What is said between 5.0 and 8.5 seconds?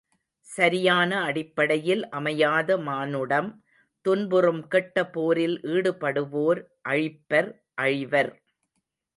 போரில் ஈடுபடுவோர் அழிப்பர் அழிவர்.